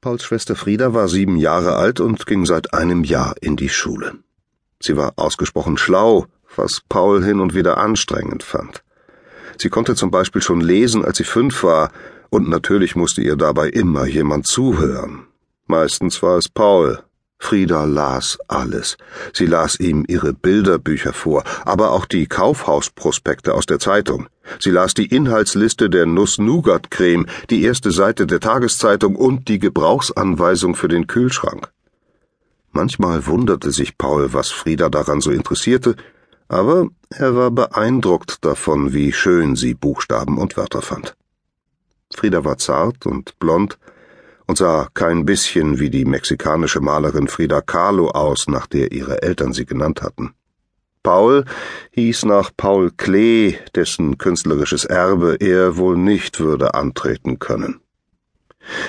Pauls 0.00 0.24
Schwester 0.24 0.54
Frieda 0.54 0.94
war 0.94 1.08
sieben 1.08 1.36
Jahre 1.36 1.76
alt 1.76 2.00
und 2.00 2.26
ging 2.26 2.46
seit 2.46 2.74
einem 2.74 3.04
Jahr 3.04 3.34
in 3.40 3.56
die 3.56 3.68
Schule. 3.68 4.14
Sie 4.80 4.96
war 4.96 5.14
ausgesprochen 5.16 5.78
schlau, 5.78 6.26
was 6.54 6.82
Paul 6.88 7.24
hin 7.24 7.40
und 7.40 7.54
wieder 7.54 7.78
anstrengend 7.78 8.42
fand. 8.42 8.82
Sie 9.58 9.68
konnte 9.68 9.94
zum 9.94 10.10
Beispiel 10.10 10.42
schon 10.42 10.60
lesen, 10.60 11.04
als 11.04 11.18
sie 11.18 11.24
fünf 11.24 11.62
war, 11.62 11.90
und 12.30 12.48
natürlich 12.48 12.96
musste 12.96 13.22
ihr 13.22 13.36
dabei 13.36 13.68
immer 13.68 14.06
jemand 14.06 14.46
zuhören. 14.46 15.26
Meistens 15.66 16.22
war 16.22 16.36
es 16.36 16.48
Paul, 16.48 17.02
Frieda 17.38 17.84
las 17.84 18.38
alles. 18.48 18.96
Sie 19.32 19.46
las 19.46 19.78
ihm 19.78 20.04
ihre 20.08 20.32
Bilderbücher 20.32 21.12
vor, 21.12 21.44
aber 21.64 21.92
auch 21.92 22.06
die 22.06 22.26
Kaufhausprospekte 22.26 23.54
aus 23.54 23.66
der 23.66 23.78
Zeitung. 23.78 24.28
Sie 24.58 24.70
las 24.70 24.94
die 24.94 25.06
Inhaltsliste 25.06 25.90
der 25.90 26.06
Nuss-Nougat-Creme, 26.06 27.26
die 27.50 27.62
erste 27.62 27.90
Seite 27.90 28.26
der 28.26 28.40
Tageszeitung 28.40 29.16
und 29.16 29.48
die 29.48 29.58
Gebrauchsanweisung 29.58 30.74
für 30.74 30.88
den 30.88 31.06
Kühlschrank. 31.06 31.70
Manchmal 32.72 33.26
wunderte 33.26 33.70
sich 33.70 33.96
Paul, 33.96 34.32
was 34.32 34.50
Frieda 34.50 34.88
daran 34.88 35.20
so 35.20 35.30
interessierte, 35.30 35.96
aber 36.48 36.88
er 37.10 37.34
war 37.34 37.50
beeindruckt 37.50 38.44
davon, 38.44 38.92
wie 38.92 39.12
schön 39.12 39.56
sie 39.56 39.74
Buchstaben 39.74 40.38
und 40.38 40.56
Wörter 40.56 40.82
fand. 40.82 41.16
Frieda 42.14 42.44
war 42.44 42.58
zart 42.58 43.06
und 43.06 43.38
blond, 43.38 43.78
und 44.46 44.58
sah 44.58 44.88
kein 44.94 45.24
bisschen 45.24 45.78
wie 45.78 45.90
die 45.90 46.04
mexikanische 46.04 46.80
Malerin 46.80 47.28
Frida 47.28 47.60
Kahlo 47.60 48.08
aus, 48.08 48.46
nach 48.48 48.66
der 48.66 48.92
ihre 48.92 49.22
Eltern 49.22 49.52
sie 49.52 49.66
genannt 49.66 50.02
hatten. 50.02 50.34
Paul 51.02 51.44
hieß 51.92 52.24
nach 52.24 52.50
Paul 52.56 52.90
Klee, 52.96 53.56
dessen 53.74 54.18
künstlerisches 54.18 54.84
Erbe 54.84 55.36
er 55.38 55.76
wohl 55.76 55.96
nicht 55.96 56.40
würde 56.40 56.74
antreten 56.74 57.38
können. 57.38 57.80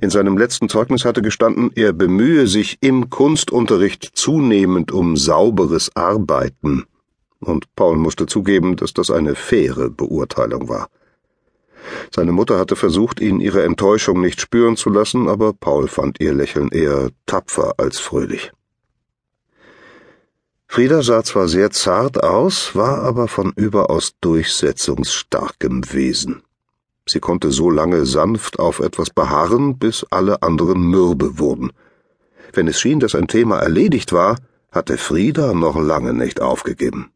In 0.00 0.10
seinem 0.10 0.36
letzten 0.36 0.68
Zeugnis 0.68 1.04
hatte 1.04 1.22
gestanden, 1.22 1.70
er 1.76 1.92
bemühe 1.92 2.48
sich 2.48 2.78
im 2.80 3.10
Kunstunterricht 3.10 4.10
zunehmend 4.14 4.90
um 4.90 5.16
sauberes 5.16 5.94
Arbeiten, 5.94 6.84
und 7.38 7.74
Paul 7.74 7.96
musste 7.96 8.26
zugeben, 8.26 8.76
dass 8.76 8.92
das 8.92 9.10
eine 9.10 9.34
faire 9.34 9.88
Beurteilung 9.88 10.68
war. 10.68 10.88
Seine 12.14 12.32
Mutter 12.32 12.58
hatte 12.58 12.76
versucht, 12.76 13.20
ihn 13.20 13.40
ihre 13.40 13.62
Enttäuschung 13.62 14.20
nicht 14.20 14.40
spüren 14.40 14.76
zu 14.76 14.90
lassen, 14.90 15.28
aber 15.28 15.52
Paul 15.52 15.88
fand 15.88 16.20
ihr 16.20 16.34
Lächeln 16.34 16.68
eher 16.70 17.10
tapfer 17.26 17.74
als 17.78 17.98
fröhlich. 17.98 18.52
Frieda 20.66 21.02
sah 21.02 21.24
zwar 21.24 21.48
sehr 21.48 21.70
zart 21.70 22.22
aus, 22.22 22.76
war 22.76 23.02
aber 23.02 23.26
von 23.26 23.52
überaus 23.56 24.12
durchsetzungsstarkem 24.20 25.92
Wesen. 25.92 26.42
Sie 27.08 27.18
konnte 27.18 27.50
so 27.50 27.70
lange 27.70 28.06
sanft 28.06 28.60
auf 28.60 28.78
etwas 28.78 29.10
beharren, 29.10 29.78
bis 29.78 30.06
alle 30.10 30.42
anderen 30.42 30.82
mürbe 30.82 31.40
wurden. 31.40 31.72
Wenn 32.52 32.68
es 32.68 32.80
schien, 32.80 33.00
dass 33.00 33.16
ein 33.16 33.26
Thema 33.26 33.58
erledigt 33.58 34.12
war, 34.12 34.36
hatte 34.70 34.96
Frieda 34.96 35.54
noch 35.54 35.76
lange 35.76 36.14
nicht 36.14 36.40
aufgegeben. 36.40 37.10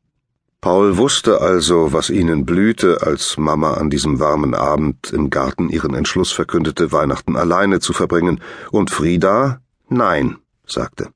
Paul 0.65 0.97
wusste 0.97 1.43
also, 1.43 1.93
was 1.93 2.09
ihnen 2.09 2.47
blühte, 2.47 3.03
als 3.03 3.37
Mama 3.37 3.75
an 3.75 3.91
diesem 3.91 4.19
warmen 4.19 4.55
Abend 4.55 5.13
im 5.13 5.29
Garten 5.29 5.69
ihren 5.69 5.95
Entschluss 5.95 6.33
verkündete, 6.33 6.91
Weihnachten 6.91 7.37
alleine 7.37 7.81
zu 7.81 7.93
verbringen, 7.93 8.41
und 8.71 8.91
Frieda 8.91 9.61
Nein 9.91 10.39
sagte. 10.67 11.11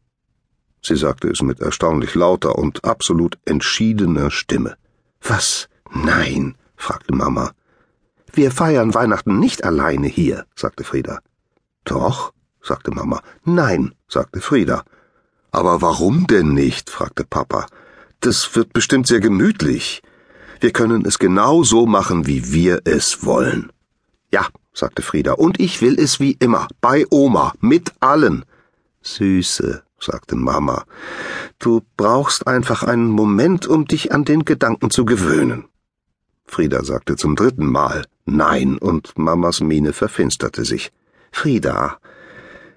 Sie 0.83 0.97
sagte 0.97 1.31
es 1.31 1.41
mit 1.41 1.61
erstaunlich 1.61 2.15
lauter 2.15 2.57
und 2.57 2.85
absolut 2.85 3.39
entschiedener 3.47 4.31
Stimme. 4.31 4.77
Was? 5.23 5.71
Nein? 5.91 6.59
fragte 6.77 7.15
Mama. 7.15 7.53
Wir 8.31 8.51
feiern 8.51 8.93
Weihnachten 8.93 9.39
nicht 9.39 9.65
alleine 9.65 10.09
hier, 10.09 10.45
sagte 10.57 10.85
Frieda. 10.85 11.21
Doch, 11.85 12.35
sagte 12.61 12.91
Mama. 12.91 13.23
Nein, 13.47 13.95
sagte 14.09 14.43
Frieda. 14.43 14.85
Aber 15.53 15.81
warum 15.81 16.27
denn 16.27 16.53
nicht? 16.53 16.91
fragte 16.91 17.25
Papa. 17.25 17.65
Das 18.21 18.55
wird 18.57 18.73
bestimmt 18.73 19.07
sehr 19.07 19.21
gemütlich. 19.21 20.03
Wir 20.61 20.73
können 20.73 21.05
es 21.06 21.19
genau 21.19 21.62
so 21.62 21.87
machen, 21.87 22.27
wie 22.27 22.53
wir 22.53 22.83
es 22.84 23.25
wollen. 23.25 23.71
Ja, 24.33 24.47
sagte 24.73 25.03
Frieda, 25.03 25.33
und 25.33 25.61
ich 25.61 25.81
will 25.81 25.99
es 25.99 26.19
wie 26.19 26.33
immer, 26.33 26.69
bei 26.81 27.07
Oma, 27.11 27.53
mit 27.61 27.93
allen. 28.01 28.45
Süße, 29.03 29.83
sagte 30.01 30.37
Mama, 30.37 30.84
du 31.59 31.83
brauchst 31.97 32.47
einfach 32.47 32.83
einen 32.83 33.09
Moment, 33.09 33.67
um 33.67 33.87
dich 33.87 34.12
an 34.12 34.25
den 34.25 34.45
Gedanken 34.45 34.91
zu 34.91 35.05
gewöhnen. 35.05 35.67
Frieda 36.45 36.83
sagte 36.84 37.17
zum 37.17 37.37
dritten 37.37 37.67
Mal 37.67 38.05
Nein, 38.25 38.78
und 38.78 39.17
Mamas 39.17 39.61
Miene 39.61 39.93
verfinsterte 39.93 40.65
sich. 40.65 40.93
Frieda, 41.31 41.99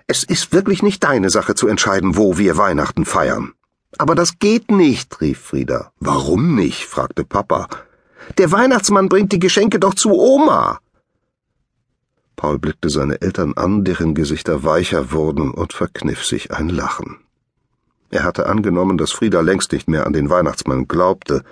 es 0.08 0.24
ist 0.24 0.54
wirklich 0.54 0.84
nicht 0.84 1.04
deine 1.04 1.30
Sache 1.30 1.56
zu 1.56 1.68
entscheiden, 1.68 2.16
wo 2.16 2.38
wir 2.38 2.58
Weihnachten 2.58 3.06
feiern. 3.06 3.54
Aber 3.98 4.16
das 4.16 4.40
geht 4.40 4.72
nicht, 4.72 5.22
rief 5.22 5.40
Frieda. 5.40 5.92
Warum 6.00 6.56
nicht? 6.56 6.86
fragte 6.86 7.24
Papa. 7.24 7.68
Der 8.38 8.52
Weihnachtsmann 8.52 9.10
bringt 9.10 9.32
die 9.32 9.40
Geschenke 9.40 9.80
doch 9.80 9.94
zu 9.94 10.12
Oma. 10.12 10.80
Paul 12.36 12.58
blickte 12.58 12.90
seine 12.90 13.22
Eltern 13.22 13.54
an, 13.54 13.84
deren 13.84 14.16
Gesichter 14.16 14.64
weicher 14.64 15.12
wurden, 15.12 15.52
und 15.52 15.74
verkniff 15.74 16.26
sich 16.26 16.52
ein 16.52 16.70
Lachen. 16.70 17.18
Er 18.10 18.24
hatte 18.24 18.48
angenommen, 18.48 18.98
dass 18.98 19.12
Frieda 19.12 19.42
längst 19.42 19.72
nicht 19.72 19.88
mehr 19.88 20.06
an 20.06 20.14
den 20.14 20.30
Weihnachtsmann 20.30 20.88
glaubte. 20.88 21.44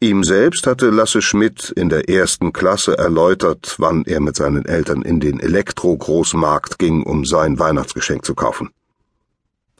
Ihm 0.00 0.24
selbst 0.24 0.66
hatte 0.66 0.90
Lasse 0.90 1.22
Schmidt 1.22 1.70
in 1.70 1.88
der 1.88 2.08
ersten 2.08 2.52
Klasse 2.52 2.98
erläutert, 2.98 3.76
wann 3.78 4.04
er 4.04 4.20
mit 4.20 4.34
seinen 4.34 4.64
Eltern 4.64 5.02
in 5.02 5.20
den 5.20 5.38
Elektro-Großmarkt 5.38 6.78
ging, 6.78 7.04
um 7.04 7.24
sein 7.24 7.58
Weihnachtsgeschenk 7.58 8.24
zu 8.24 8.34
kaufen. 8.34 8.70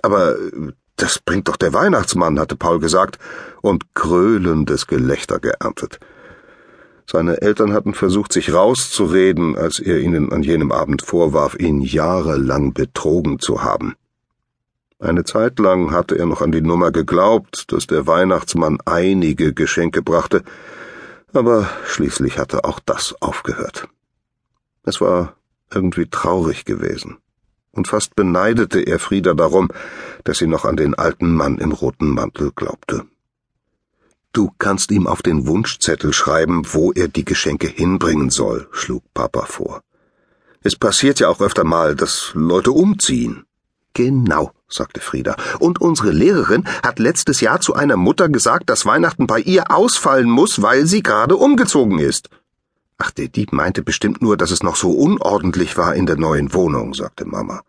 Aber 0.01 0.37
das 1.03 1.19
bringt 1.19 1.49
doch 1.49 1.57
der 1.57 1.73
Weihnachtsmann, 1.73 2.39
hatte 2.39 2.55
Paul 2.55 2.79
gesagt 2.79 3.19
und 3.61 3.93
gröhlendes 3.95 4.87
Gelächter 4.87 5.41
geerntet. 5.41 5.99
Seine 7.11 7.43
Eltern 7.43 7.73
hatten 7.73 7.93
versucht, 7.93 8.33
sich 8.33 8.55
rauszureden, 8.55 9.59
als 9.59 9.81
er 9.81 9.99
ihnen 9.99 10.33
an 10.33 10.45
jenem 10.45 10.71
Abend 10.71 11.03
vorwarf, 11.03 11.57
ihn 11.59 11.81
jahrelang 11.81 12.73
betrogen 12.73 13.41
zu 13.41 13.65
haben. 13.65 13.97
Eine 15.01 15.25
Zeit 15.25 15.59
lang 15.59 15.91
hatte 15.91 16.17
er 16.17 16.27
noch 16.27 16.41
an 16.41 16.53
die 16.53 16.61
Nummer 16.61 16.93
geglaubt, 16.93 17.73
dass 17.73 17.89
der 17.89 18.07
Weihnachtsmann 18.07 18.79
einige 18.85 19.53
Geschenke 19.53 20.03
brachte, 20.03 20.45
aber 21.33 21.69
schließlich 21.85 22.39
hatte 22.39 22.63
auch 22.63 22.79
das 22.79 23.17
aufgehört. 23.21 23.89
Es 24.85 25.01
war 25.01 25.35
irgendwie 25.73 26.07
traurig 26.07 26.65
gewesen 26.65 27.19
und 27.73 27.89
fast 27.89 28.15
beneidete 28.15 28.81
er 28.81 28.99
Frieda 28.99 29.35
darum, 29.35 29.69
dass 30.25 30.39
sie 30.39 30.47
noch 30.47 30.65
an 30.65 30.77
den 30.77 30.95
alten 30.95 31.35
Mann 31.35 31.59
im 31.59 31.73
roten 31.73 32.11
Mantel 32.11 32.53
glaubte. 32.55 33.05
Du 34.33 34.51
kannst 34.59 34.91
ihm 34.91 35.07
auf 35.07 35.21
den 35.21 35.47
Wunschzettel 35.47 36.13
schreiben, 36.13 36.63
wo 36.73 36.93
er 36.93 37.09
die 37.09 37.25
Geschenke 37.25 37.67
hinbringen 37.69 38.31
soll, 38.31 38.69
schlug 38.73 39.03
Papa 39.13 39.45
vor. 39.45 39.83
Es 40.63 40.77
passiert 40.77 41.21
ja 41.21 41.29
auch 41.29 41.41
öfter 41.41 41.65
mal, 41.65 41.97
dass 41.97 42.31
Leute 42.35 42.71
umziehen. 42.71 43.45
Genau, 43.95 44.53
sagte 44.69 45.01
Frieda. 45.01 45.37
Und 45.59 45.81
unsere 45.81 46.13
Lehrerin 46.13 46.65
hat 46.83 46.99
letztes 46.99 47.41
Jahr 47.41 47.61
zu 47.61 47.75
einer 47.75 47.97
Mutter 47.97 48.29
gesagt, 48.31 48.71
dass 48.71 48.87
Weihnachten 48.87 49.27
bei 49.27 49.41
ihr 49.41 49.71
ausfallen 49.71 50.31
muss, 50.31 50.63
weil 50.63 50.87
sie 50.87 51.03
gerade 51.03 51.37
umgezogen 51.37 51.99
ist. 51.99 52.31
Ach, 53.05 53.11
der 53.11 53.27
Dieb 53.27 53.53
meinte 53.53 53.83
bestimmt 53.83 54.23
nur, 54.23 54.37
dass 54.37 54.53
es 54.53 54.63
noch 54.63 54.77
so 54.77 54.93
unordentlich 54.93 55.77
war 55.77 55.93
in 55.97 56.07
der 56.07 56.17
neuen 56.17 56.55
Wohnung, 56.55 56.95
sagte 56.95 57.25
Mama. 57.25 57.63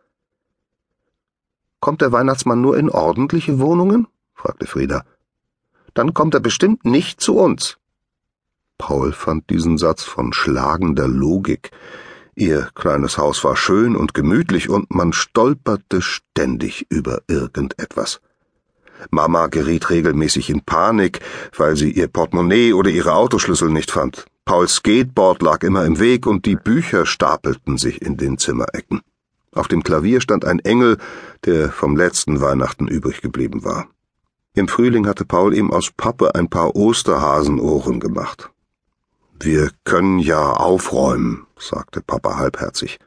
Kommt 1.79 2.01
der 2.01 2.11
Weihnachtsmann 2.11 2.61
nur 2.61 2.77
in 2.77 2.87
ordentliche 2.87 3.57
Wohnungen? 3.57 4.05
fragte 4.35 4.67
Frieda. 4.67 5.05
Dann 5.95 6.13
kommt 6.13 6.35
er 6.35 6.39
bestimmt 6.39 6.85
nicht 6.85 7.19
zu 7.19 7.35
uns. 7.35 7.79
Paul 8.77 9.11
fand 9.11 9.49
diesen 9.49 9.79
Satz 9.79 10.03
von 10.03 10.33
schlagender 10.33 11.07
Logik. 11.07 11.71
Ihr 12.35 12.69
kleines 12.75 13.17
Haus 13.17 13.43
war 13.43 13.55
schön 13.55 13.95
und 13.95 14.13
gemütlich 14.13 14.69
und 14.69 14.93
man 14.93 15.13
stolperte 15.13 16.03
ständig 16.03 16.85
über 16.89 17.23
irgendetwas. 17.27 18.21
Mama 19.09 19.47
geriet 19.47 19.89
regelmäßig 19.89 20.51
in 20.51 20.61
Panik, 20.61 21.21
weil 21.57 21.75
sie 21.75 21.89
ihr 21.89 22.07
Portemonnaie 22.07 22.73
oder 22.73 22.91
ihre 22.91 23.15
Autoschlüssel 23.15 23.71
nicht 23.71 23.89
fand. 23.89 24.27
Pauls 24.45 24.75
Skateboard 24.75 25.41
lag 25.41 25.63
immer 25.63 25.85
im 25.85 25.99
Weg 25.99 26.27
und 26.27 26.45
die 26.45 26.55
Bücher 26.55 27.05
stapelten 27.05 27.77
sich 27.77 28.01
in 28.01 28.17
den 28.17 28.37
Zimmerecken. 28.37 29.01
Auf 29.53 29.67
dem 29.67 29.83
Klavier 29.83 30.19
stand 30.19 30.45
ein 30.45 30.59
Engel, 30.59 30.97
der 31.45 31.71
vom 31.71 31.95
letzten 31.95 32.41
Weihnachten 32.41 32.87
übrig 32.87 33.21
geblieben 33.21 33.63
war. 33.63 33.87
Im 34.53 34.67
Frühling 34.67 35.07
hatte 35.07 35.25
Paul 35.25 35.55
ihm 35.55 35.71
aus 35.71 35.91
Pappe 35.95 36.35
ein 36.35 36.49
paar 36.49 36.75
Osterhasenohren 36.75 37.99
gemacht. 37.99 38.51
Wir 39.39 39.71
können 39.83 40.19
ja 40.19 40.51
aufräumen, 40.51 41.47
sagte 41.57 42.01
Papa 42.01 42.37
halbherzig. 42.37 42.99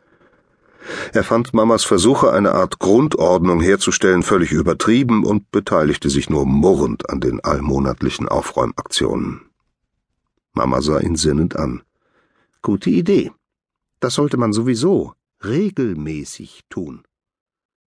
Er 1.13 1.25
fand 1.25 1.53
Mamas 1.55 1.85
Versuche, 1.85 2.33
eine 2.33 2.53
Art 2.53 2.79
Grundordnung 2.79 3.61
herzustellen, 3.61 4.23
völlig 4.23 4.53
übertrieben 4.53 5.25
und 5.25 5.51
beteiligte 5.51 6.11
sich 6.11 6.31
nur 6.31 6.47
murrend 6.47 7.11
an 7.11 7.21
den 7.21 7.43
allmonatlichen 7.43 8.29
Aufräumaktionen. 8.29 9.46
Mama 10.57 10.81
sah 10.81 11.01
ihn 11.01 11.17
sinnend 11.17 11.55
an. 11.57 11.83
Gute 12.63 12.89
Idee. 12.89 13.31
Das 14.01 14.15
sollte 14.15 14.39
man 14.39 14.53
sowieso. 14.55 15.13
regelmäßig 15.45 16.63
tun. 16.71 17.03